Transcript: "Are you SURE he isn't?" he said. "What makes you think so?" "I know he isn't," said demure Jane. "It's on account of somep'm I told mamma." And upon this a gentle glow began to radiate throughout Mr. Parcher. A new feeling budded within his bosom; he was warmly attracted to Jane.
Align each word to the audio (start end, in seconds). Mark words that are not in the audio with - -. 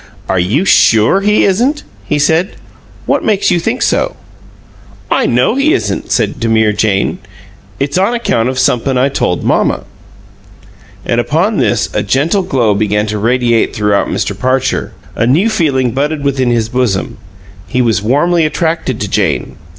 "Are 0.27 0.39
you 0.39 0.65
SURE 0.65 1.21
he 1.21 1.43
isn't?" 1.43 1.83
he 2.05 2.17
said. 2.17 2.55
"What 3.05 3.23
makes 3.23 3.51
you 3.51 3.59
think 3.59 3.83
so?" 3.83 4.15
"I 5.11 5.27
know 5.27 5.53
he 5.53 5.73
isn't," 5.73 6.09
said 6.11 6.39
demure 6.39 6.73
Jane. 6.73 7.19
"It's 7.79 7.99
on 7.99 8.15
account 8.15 8.49
of 8.49 8.57
somep'm 8.57 8.97
I 8.97 9.09
told 9.09 9.43
mamma." 9.43 9.83
And 11.05 11.21
upon 11.21 11.57
this 11.57 11.87
a 11.93 12.01
gentle 12.01 12.41
glow 12.41 12.73
began 12.73 13.05
to 13.13 13.19
radiate 13.19 13.75
throughout 13.75 14.07
Mr. 14.07 14.35
Parcher. 14.35 14.93
A 15.15 15.27
new 15.27 15.51
feeling 15.51 15.91
budded 15.91 16.23
within 16.23 16.49
his 16.49 16.67
bosom; 16.67 17.19
he 17.67 17.79
was 17.83 18.01
warmly 18.01 18.43
attracted 18.43 18.99
to 19.01 19.07
Jane. 19.07 19.55